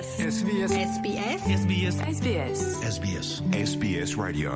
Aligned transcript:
SBS. 0.00 0.32
SBS. 0.32 0.72
SBS. 0.72 1.44
SBS. 1.60 1.96
SBS. 2.16 2.60
SBS. 2.94 3.28
SBS 3.52 4.16
Radio. 4.16 4.52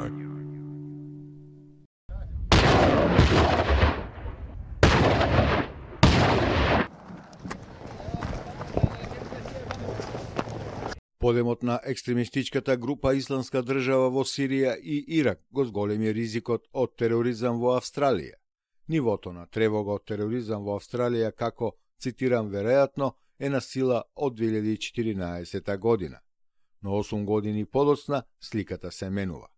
Подемот 11.18 11.62
на 11.62 11.80
екстремистичката 11.84 12.76
група 12.76 13.14
Исламска 13.14 13.62
држава 13.62 14.08
во 14.10 14.24
Сирија 14.24 14.78
и 14.80 15.04
Ирак 15.08 15.40
го 15.52 15.64
зголеми 15.64 16.14
ризикот 16.14 16.64
од 16.72 16.96
тероризам 16.96 17.60
во 17.60 17.76
Австралија. 17.76 18.40
Нивото 18.88 19.32
на 19.32 19.46
тревога 19.46 19.92
од 19.92 20.06
тероризам 20.06 20.64
во 20.64 20.78
Австралија 20.80 21.32
како, 21.32 21.72
цитирам 22.00 22.48
веројатно, 22.48 23.12
е 23.40 23.48
на 23.48 23.60
сила 23.60 24.02
од 24.16 24.38
2014 24.40 25.78
година. 25.78 26.18
Но 26.82 26.90
8 26.90 27.24
години 27.24 27.64
подоцна 27.64 28.22
сликата 28.40 28.92
се 28.92 29.10
менува. 29.10 29.48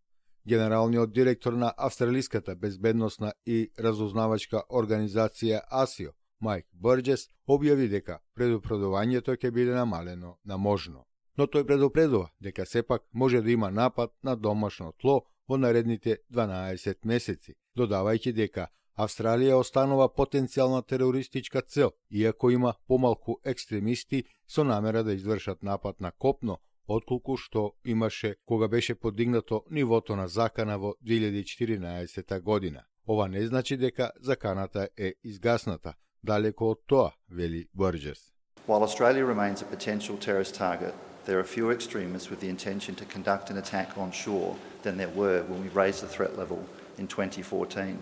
Генералниот 0.49 1.13
директор 1.13 1.53
на 1.53 1.75
Австралиската 1.77 2.57
безбедносна 2.57 3.33
и 3.47 3.71
разузнавачка 3.79 4.63
организација 4.71 5.61
АСИО, 5.71 6.13
Майк 6.41 6.67
Бърджес, 6.73 7.29
објави 7.49 7.89
дека 7.89 8.21
предупредувањето 8.35 9.35
ќе 9.37 9.51
биде 9.51 9.75
намалено 9.75 10.39
на 10.45 10.57
можно 10.57 11.07
но 11.37 11.47
тој 11.47 11.67
предупредува 11.69 12.31
дека 12.41 12.67
сепак 12.67 13.03
може 13.13 13.41
да 13.41 13.51
има 13.51 13.71
напад 13.71 14.13
на 14.23 14.37
домашно 14.37 14.93
тло 15.01 15.27
во 15.49 15.57
наредните 15.57 16.19
12 16.33 17.05
месеци, 17.05 17.55
додавајќи 17.77 18.33
дека 18.33 18.69
Австралија 18.97 19.59
останува 19.61 20.07
потенцијална 20.09 20.81
терористичка 20.89 21.61
цел, 21.63 21.91
иако 22.11 22.51
има 22.51 22.75
помалку 22.89 23.35
екстремисти 23.45 24.25
со 24.49 24.65
намера 24.65 25.05
да 25.05 25.13
извршат 25.13 25.63
напад 25.63 26.01
на 26.01 26.13
копно, 26.13 26.59
отколку 26.89 27.37
што 27.37 27.75
имаше 27.85 28.37
кога 28.47 28.69
беше 28.69 28.95
подигнато 28.95 29.65
нивото 29.71 30.17
на 30.17 30.29
закана 30.29 30.79
во 30.79 30.95
2014 31.05 32.41
година. 32.41 32.85
Ова 33.09 33.29
не 33.29 33.47
значи 33.47 33.77
дека 33.77 34.11
заканата 34.21 34.89
е 34.97 35.15
изгасната, 35.25 35.95
далеко 36.25 36.71
од 36.71 36.81
тоа, 36.87 37.13
вели 37.31 37.69
Борджес. 37.75 38.33
While 38.67 38.83
Australia 38.83 39.25
remains 39.25 39.63
a 39.63 39.67
potential 39.77 40.17
terrorist 40.17 40.55
target, 40.55 40.95
there 41.27 41.39
are 41.39 41.45
fewer 41.45 41.73
extremists 41.73 42.31
with 42.31 42.41
the 42.41 42.49
intention 42.49 42.95
to 42.95 43.05
conduct 43.05 43.51
an 43.51 43.59
attack 43.59 43.89
on 43.99 44.11
shore 44.11 44.57
than 44.83 44.97
there 44.97 45.15
were 45.21 45.43
when 45.49 45.61
we 45.63 45.69
raised 45.83 46.01
the 46.01 46.13
threat 46.17 46.39
level 46.39 46.61
in 46.99 47.07
2014. 47.07 47.99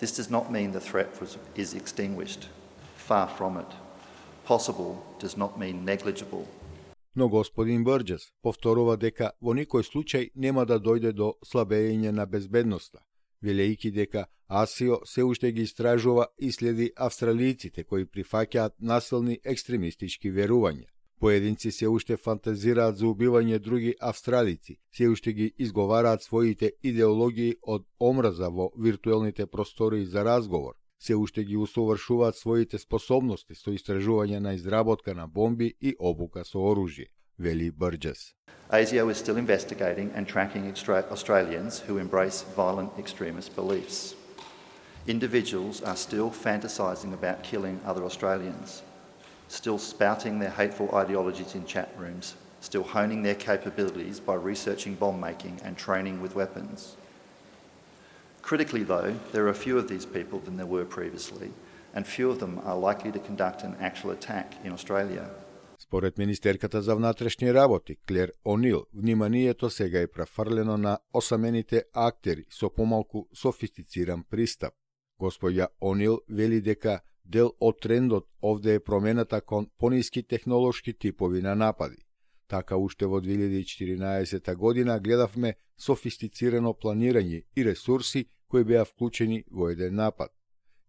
This 0.00 0.16
does 0.16 0.30
not 0.30 0.50
mean 0.50 0.72
the 0.72 0.80
threat 0.80 1.20
was, 1.20 1.36
is 1.54 1.74
extinguished. 1.74 2.48
Far 2.96 3.28
from 3.28 3.58
it. 3.58 3.70
Possible 4.46 4.92
does 5.18 5.36
not 5.36 5.58
mean 5.58 5.84
negligible. 5.84 6.46
Но 7.14 7.28
господин 7.28 7.84
Брджес 7.84 8.32
повторува 8.42 8.96
дека 8.96 9.32
во 9.40 9.52
никој 9.52 9.82
случај 9.82 10.30
нема 10.34 10.64
да 10.64 10.78
дојде 10.78 11.12
до 11.12 11.34
слабење 11.44 12.12
на 12.12 12.24
безбедноста, 12.26 13.00
велејќи 13.44 13.90
дека 13.92 14.26
АСИО 14.48 15.00
се 15.04 15.24
уште 15.24 15.52
ги 15.52 15.62
истражува 15.62 16.26
и 16.38 16.52
следи 16.52 16.92
австралијците 16.96 17.84
кои 17.84 18.06
прифаќаат 18.06 18.78
насилни 18.78 19.38
екстремистички 19.44 20.30
верувања. 20.30 20.88
Поединци 21.20 21.70
се 21.70 21.88
уште 21.88 22.16
фантазираат 22.16 22.96
за 22.96 23.04
убивање 23.04 23.58
други 23.60 23.90
австралици, 24.00 24.78
се 24.96 25.08
уште 25.08 25.32
ги 25.32 25.52
изговараат 25.58 26.22
своите 26.24 26.72
идеологии 26.82 27.56
од 27.62 27.84
омраза 28.00 28.48
во 28.48 28.70
виртуелните 28.78 29.46
простори 29.46 30.06
за 30.06 30.24
разговор, 30.24 30.72
се 30.98 31.16
уште 31.16 31.44
ги 31.44 31.56
усовршуваат 31.56 32.40
своите 32.40 32.78
способности 32.78 33.54
со 33.54 33.76
истражување 33.76 34.40
на 34.40 34.54
изработка 34.56 35.14
на 35.14 35.28
бомби 35.28 35.74
и 35.80 35.94
обука 36.00 36.44
со 36.44 36.58
оружје, 36.58 37.12
вели 37.38 37.70
Бърджес. 37.70 38.32
ASIO 38.72 39.10
is 39.10 39.18
still 39.18 39.36
investigating 39.36 40.08
and 40.16 40.26
tracking 40.26 40.64
Australians 41.10 41.82
who 41.86 41.98
embrace 41.98 42.44
violent 42.56 42.92
extremist 42.96 43.54
beliefs. 43.54 44.14
Individuals 45.06 45.82
are 45.82 45.96
still 45.96 46.30
fantasizing 46.30 47.12
about 47.12 47.42
killing 47.42 47.78
other 47.84 48.04
Australians 48.04 48.82
still 49.49 49.77
spouting 49.77 50.39
their 50.39 50.49
hateful 50.49 50.89
ideologies 50.93 51.55
in 51.55 51.65
chat 51.65 51.89
rooms, 51.97 52.35
still 52.61 52.83
honing 52.83 53.23
their 53.23 53.35
capabilities 53.35 54.19
by 54.19 54.35
researching 54.35 54.95
bomb 54.95 55.19
making 55.19 55.59
and 55.63 55.77
training 55.77 56.21
with 56.21 56.35
weapons. 56.35 56.97
Critically, 58.41 58.83
though, 58.83 59.15
there 59.31 59.47
are 59.47 59.53
fewer 59.53 59.79
of 59.79 59.87
these 59.87 60.05
people 60.05 60.39
than 60.39 60.57
there 60.57 60.73
were 60.75 60.85
previously, 60.85 61.49
and 61.95 62.05
few 62.05 62.29
of 62.29 62.39
them 62.39 62.59
are 62.63 62.77
likely 62.77 63.11
to 63.11 63.19
conduct 63.19 63.63
an 63.63 63.75
actual 63.79 64.11
attack 64.11 64.47
in 64.63 64.71
Australia. 64.71 65.29
Според 65.79 66.17
Министерката 66.17 66.81
за 66.81 66.95
внатрешни 66.95 67.53
работи, 67.53 67.95
Клер 68.07 68.31
Онил, 68.45 68.85
вниманието 68.93 69.69
сега 69.69 69.99
е 69.99 70.07
префрлено 70.07 70.77
на 70.77 70.99
осамените 71.13 71.83
актери 71.93 72.45
со 72.49 72.69
помалку 72.69 73.27
софистициран 73.33 74.23
пристап. 74.29 74.73
Господја 75.19 75.67
Онил 75.81 76.19
вели 76.29 76.61
дека 76.61 76.99
Дел 77.24 77.52
од 77.60 77.80
трендот 77.80 78.26
овде 78.42 78.74
е 78.74 78.80
промената 78.80 79.40
кон 79.40 79.70
пониски 79.78 80.22
технолошки 80.22 80.92
типови 80.92 81.42
на 81.42 81.54
напади. 81.54 81.96
Така 82.48 82.76
уште 82.76 83.06
во 83.06 83.20
2014 83.20 84.54
година 84.56 85.00
гледавме 85.00 85.54
софистицирано 85.78 86.74
планирање 86.74 87.44
и 87.56 87.64
ресурси 87.64 88.26
кои 88.48 88.64
беа 88.64 88.84
вклучени 88.84 89.44
во 89.50 89.70
еден 89.70 89.94
напад. 89.94 90.30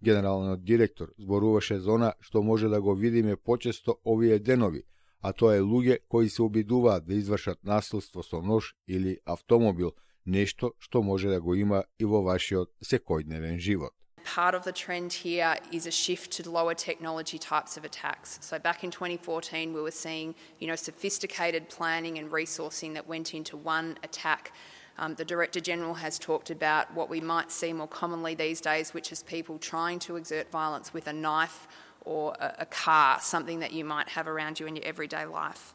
Генералниот 0.02 0.64
директор 0.64 1.14
зборуваше 1.20 1.80
за 1.80 1.92
она 1.92 2.14
што 2.20 2.42
може 2.42 2.70
да 2.70 2.82
го 2.82 2.96
видиме 2.96 3.36
почесто 3.36 4.00
овие 4.06 4.40
денови, 4.40 4.84
а 5.22 5.34
тоа 5.34 5.56
е 5.56 5.62
луѓе 5.62 6.00
кои 6.10 6.30
се 6.30 6.42
обидуваат 6.42 7.06
да 7.06 7.14
извршат 7.14 7.64
насилство 7.64 8.24
со 8.24 8.42
нож 8.42 8.74
или 8.88 9.20
автомобил, 9.26 9.94
нешто 10.26 10.74
што 10.80 11.04
може 11.04 11.30
да 11.30 11.42
го 11.42 11.56
има 11.56 11.84
и 12.00 12.06
во 12.06 12.24
вашиот 12.24 12.74
секојдневен 12.82 13.60
живот. 13.60 13.94
Part 14.37 14.55
of 14.55 14.65
the 14.65 14.73
trend 14.73 15.15
here 15.15 15.57
is 15.73 15.87
a 15.87 15.91
shift 15.91 16.31
to 16.33 16.51
lower 16.51 16.75
technology 16.75 17.39
types 17.39 17.79
of 17.79 17.87
attacks. 17.87 18.39
So 18.43 18.59
back 18.59 18.85
in 18.85 18.91
2014, 18.91 19.73
we 19.73 19.81
were 19.81 19.91
seeing, 19.91 20.35
you 20.59 20.67
know, 20.67 20.77
sophisticated 20.77 21.71
planning 21.71 22.19
and 22.19 22.31
resourcing 22.31 22.93
that 22.95 23.09
went 23.09 23.33
into 23.33 23.57
one 23.57 23.97
attack. 24.03 24.53
Um, 24.99 25.15
the 25.15 25.25
Director 25.25 25.61
General 25.61 25.95
has 25.95 26.19
talked 26.19 26.51
about 26.51 26.93
what 26.93 27.09
we 27.09 27.19
might 27.19 27.51
see 27.51 27.73
more 27.73 27.89
commonly 27.89 28.35
these 28.35 28.61
days, 28.61 28.93
which 28.93 29.11
is 29.11 29.23
people 29.23 29.59
trying 29.59 29.99
to 30.01 30.17
exert 30.17 30.51
violence 30.51 30.93
with 30.93 31.07
a 31.07 31.15
knife 31.15 31.67
or 32.03 32.35
a, 32.39 32.57
a 32.59 32.67
car, 32.67 33.19
something 33.23 33.61
that 33.61 33.73
you 33.73 33.87
might 33.87 34.11
have 34.11 34.29
around 34.29 34.61
you 34.61 34.67
in 34.67 34.77
your 34.77 34.85
everyday 34.85 35.25
life. 35.25 35.75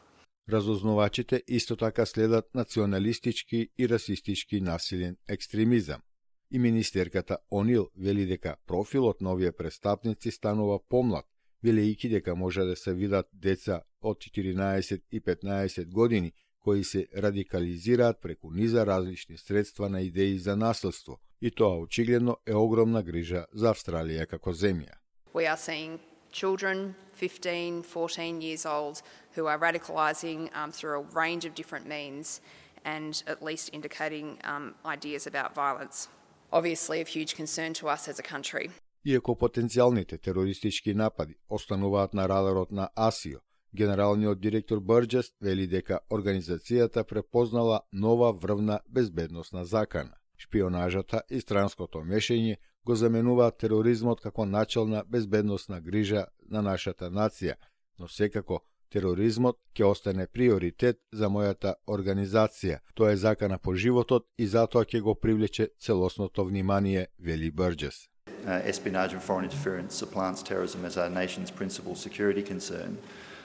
Разузнавачите 0.51 1.43
исто 1.47 1.75
така 1.75 2.05
следат 2.05 2.45
националистички 2.55 3.69
и 3.77 3.89
расистички 3.89 4.61
насилен 4.61 5.17
екстремизам. 5.27 6.01
И 6.50 6.58
министерката 6.58 7.38
Онил 7.50 7.90
вели 7.96 8.26
дека 8.26 8.56
профилот 8.66 9.20
на 9.20 9.32
овие 9.32 9.52
престапници 9.52 10.30
станува 10.30 10.78
помлад, 10.88 11.26
велејќи 11.64 12.10
дека 12.10 12.36
може 12.36 12.64
да 12.64 12.76
се 12.76 12.94
видат 12.94 13.28
деца 13.32 13.82
од 14.00 14.18
14 14.18 15.02
и 15.10 15.20
15 15.20 15.92
години 15.92 16.32
кои 16.60 16.84
се 16.84 17.06
радикализираат 17.16 18.20
преку 18.22 18.50
низа 18.50 18.86
различни 18.86 19.38
средства 19.38 19.88
на 19.88 20.00
идеи 20.00 20.38
за 20.38 20.56
наследство. 20.56 21.18
и 21.40 21.50
тоа 21.50 21.78
очигледно 21.78 22.36
е 22.46 22.54
огромна 22.54 23.02
грижа 23.02 23.46
за 23.52 23.72
Австралија 23.74 24.26
како 24.26 24.52
земја. 24.52 24.96
We 25.34 25.46
are 25.46 25.56
seeing 25.56 25.98
children 26.32 26.94
15, 27.14 27.82
14 27.82 28.40
years 28.40 28.66
old 28.66 29.02
who 29.36 29.46
are 29.46 29.58
radicalizing 29.58 30.50
um, 30.54 30.72
through 30.72 30.94
a 31.00 31.04
range 31.14 31.44
of 31.44 31.54
different 31.54 31.86
means 31.86 32.40
and 32.84 33.22
at 33.26 33.42
least 33.42 33.70
indicating 33.72 34.38
um, 34.44 34.74
ideas 34.84 35.26
about 35.26 35.54
violence 35.54 36.08
obviously 36.52 37.00
of 37.00 37.08
huge 37.08 37.34
concern 37.36 37.72
to 37.74 37.88
us 37.88 38.08
as 38.08 38.18
a 38.18 38.22
country. 38.22 38.70
Иако 39.04 39.34
потенцијалните 39.34 40.18
терористички 40.18 40.94
напади 40.94 41.34
остануваат 41.48 42.14
на 42.14 42.28
радарот 42.28 42.72
на 42.72 42.88
АСИО, 42.96 43.38
генералниот 43.72 44.40
директор 44.40 44.80
Брджест 44.80 45.34
вели 45.40 45.66
дека 45.66 46.00
организацијата 46.10 47.04
препознала 47.04 47.80
нова 47.92 48.32
врвна 48.32 48.80
безбедносна 48.88 49.64
закана. 49.64 50.16
Шпионажата 50.38 51.22
и 51.30 51.40
странското 51.40 51.98
мешање 51.98 52.56
го 52.84 52.94
заменуваат 52.94 53.58
тероризмот 53.58 54.20
како 54.20 54.44
начална 54.44 55.04
безбедносна 55.06 55.80
грижа 55.80 56.26
на 56.50 56.62
нашата 56.62 57.10
нација, 57.10 57.54
но 57.98 58.08
секако 58.08 58.60
Тероризмот 58.90 59.58
ќе 59.74 59.84
остане 59.84 60.26
приоритет 60.26 61.00
за 61.12 61.28
мојата 61.28 61.74
организација. 61.86 62.80
Тоа 62.94 63.12
е 63.12 63.16
закана 63.16 63.58
по 63.58 63.74
животот 63.74 64.26
и 64.38 64.46
затоа 64.46 64.84
ќе 64.84 65.00
го 65.00 65.14
привлече 65.14 65.68
целосното 65.80 66.44
внимание, 66.44 67.08
вели 67.18 67.50
Бърджес. 67.50 68.08
Uh, 68.46 68.62
espionage 68.64 69.12
and 69.12 69.22
foreign 69.22 69.44
interference 69.44 69.92
supplants 69.94 70.40
terrorism 70.40 70.84
as 70.84 70.96
our 70.96 71.10
nation's 71.10 71.50
principal 71.50 71.96
security 71.96 72.42
concern. 72.42 72.96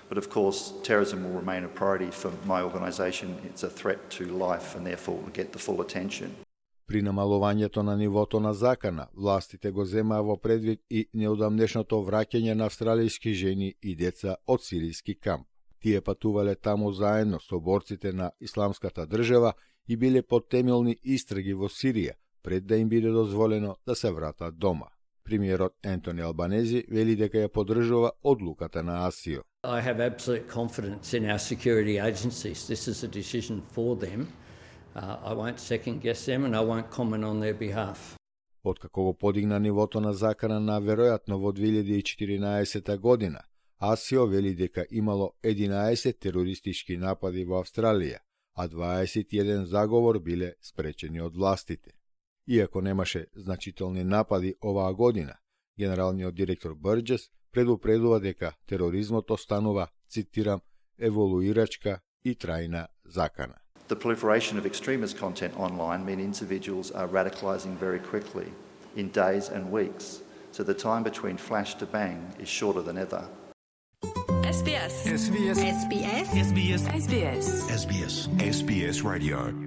But 0.09 0.17
of 0.17 0.29
course, 0.29 0.73
terrorism 0.83 1.23
will 1.23 1.39
remain 1.39 1.63
a 1.63 1.69
priority 1.69 2.11
for 2.11 2.31
my 2.45 2.61
organisation. 2.61 3.27
It's 3.45 3.63
a 3.63 3.69
threat 3.69 4.09
to 4.17 4.25
life 4.25 4.75
and 4.75 4.85
therefore 4.85 5.15
will 5.15 5.35
get 5.41 5.53
the 5.53 5.59
full 5.59 5.81
attention. 5.81 6.35
При 6.91 7.01
намалувањето 7.01 7.81
на 7.81 7.97
нивото 7.97 8.39
на 8.39 8.53
закана, 8.53 9.07
властите 9.15 9.71
го 9.71 9.85
земаа 9.85 10.23
во 10.27 10.35
предвид 10.35 10.81
и 10.89 11.05
неодамнешното 11.13 12.01
враќање 12.03 12.53
на 12.53 12.67
австралијски 12.67 13.31
жени 13.31 13.69
и 13.81 13.93
деца 13.95 14.35
од 14.47 14.59
сиријски 14.59 15.15
камп. 15.15 15.45
Тие 15.79 16.01
патувале 16.01 16.55
таму 16.55 16.91
заедно 16.91 17.39
со 17.39 17.59
борците 17.59 18.11
на 18.11 18.31
исламската 18.41 19.05
држава 19.07 19.53
и 19.87 19.95
биле 19.95 20.21
под 20.21 20.49
темелни 20.49 20.97
истраги 21.03 21.53
во 21.53 21.69
Сирија, 21.69 22.17
пред 22.43 22.67
да 22.67 22.75
им 22.75 22.89
биде 22.89 23.09
дозволено 23.09 23.77
да 23.87 23.95
се 23.95 24.11
вратат 24.11 24.57
дома. 24.59 24.91
Премиерот 25.23 25.73
Ентони 25.83 26.21
Албанези 26.21 26.83
вели 26.89 27.15
дека 27.15 27.37
ја 27.37 27.47
поддржува 27.47 28.11
одлуката 28.23 28.83
на 28.83 29.07
АСИО. 29.07 29.43
I 29.63 29.79
have 29.79 30.01
absolute 30.01 30.47
confidence 30.49 31.13
in 31.13 31.23
our 31.23 31.39
security 31.39 31.99
agencies. 31.99 32.67
This 32.67 32.87
is 32.87 33.03
a 33.03 33.07
decision 33.07 33.61
for 33.75 33.95
them. 33.95 34.27
Uh, 34.95 35.17
I 35.23 35.33
won't 35.33 35.59
second 35.59 36.01
guess 36.01 36.25
them 36.25 36.43
and 36.45 36.55
I 36.55 36.59
won't 36.59 36.89
comment 36.89 37.23
on 37.23 37.39
their 37.39 37.53
behalf. 37.53 38.17
Откако 38.63 39.03
го 39.03 39.13
подигна 39.13 39.59
нивото 39.59 40.01
на 40.01 40.13
закана 40.13 40.59
на 40.59 40.81
веројатно 40.81 41.35
во 41.35 41.51
2014 41.51 42.97
година, 42.97 43.39
АСИО 43.79 44.27
вели 44.27 44.55
дека 44.55 44.85
имало 44.91 45.33
11 45.43 46.19
терористички 46.19 46.97
напади 46.97 47.45
во 47.45 47.63
Австралија, 47.63 48.19
а 48.55 48.67
21 48.67 49.63
заговор 49.63 50.19
биле 50.19 50.53
спречени 50.61 51.21
од 51.21 51.35
властите. 51.35 51.91
Иако 52.47 52.81
немаше 52.81 53.25
значителни 53.35 54.03
напади 54.03 54.55
оваа 54.61 54.93
година, 54.93 55.33
генералниот 55.79 56.35
директор 56.35 56.75
Бърджес 56.75 57.29
предупредува 57.51 58.19
дека 58.19 58.53
тероризмот 58.67 59.31
останува, 59.31 59.87
цитирам, 60.09 60.61
еволуирачка 60.99 61.99
и 62.23 62.35
трајна 62.35 62.87
закана. 63.05 63.60
The 63.91 63.97
proliferation 63.97 64.57
of 64.57 64.65
extremist 64.65 65.17
content 65.17 65.53
online 65.59 66.05
mean 66.05 66.21
individuals 66.21 66.91
are 66.91 67.09
radicalising 67.09 67.75
very 67.75 67.99
quickly, 67.99 68.49
in 68.95 69.09
days 69.09 69.49
and 69.49 69.69
weeks, 69.69 70.21
so 70.53 70.63
the 70.63 70.73
time 70.73 71.03
between 71.03 71.35
flash 71.35 71.75
to 71.75 71.85
bang 71.85 72.33
is 72.39 72.47
shorter 72.47 72.81
than 72.81 72.97
ever. 72.97 73.27
SBS. 74.01 74.93
SBS 75.03 75.57
SBS 75.57 76.27
SBS 76.31 76.81
SBS 76.87 77.45
SBS 77.69 78.27
SBS 78.39 79.03
Radio 79.03 79.60